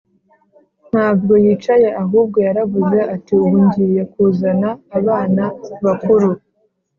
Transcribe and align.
ntabwo 0.91 1.33
yicaye 1.43 1.89
ahubwo 2.03 2.37
yaravuze 2.47 2.99
ati: 3.15 3.31
"ubu 3.43 3.57
ngiye 3.65 4.01
kuzana 4.13 4.69
abana 4.97 5.43
bakuru 5.85 6.29